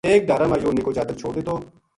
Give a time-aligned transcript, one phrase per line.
[0.09, 1.55] ایک ڈھارا ما یوہ نِکو جاتک چھوڈ دِتو